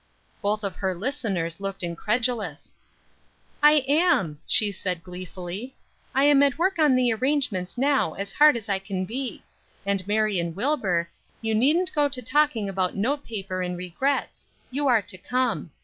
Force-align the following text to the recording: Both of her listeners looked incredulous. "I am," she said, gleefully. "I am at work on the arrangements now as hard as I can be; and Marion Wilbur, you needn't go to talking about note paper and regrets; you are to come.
Both 0.41 0.63
of 0.63 0.77
her 0.77 0.95
listeners 0.95 1.59
looked 1.59 1.83
incredulous. 1.83 2.73
"I 3.61 3.83
am," 3.87 4.39
she 4.47 4.71
said, 4.71 5.03
gleefully. 5.03 5.75
"I 6.15 6.23
am 6.23 6.41
at 6.41 6.57
work 6.57 6.79
on 6.79 6.95
the 6.95 7.13
arrangements 7.13 7.77
now 7.77 8.13
as 8.15 8.31
hard 8.31 8.57
as 8.57 8.67
I 8.67 8.79
can 8.79 9.05
be; 9.05 9.43
and 9.85 10.07
Marion 10.07 10.55
Wilbur, 10.55 11.07
you 11.39 11.53
needn't 11.53 11.93
go 11.93 12.09
to 12.09 12.21
talking 12.23 12.67
about 12.67 12.95
note 12.95 13.23
paper 13.23 13.61
and 13.61 13.77
regrets; 13.77 14.47
you 14.71 14.87
are 14.87 15.03
to 15.03 15.19
come. 15.19 15.69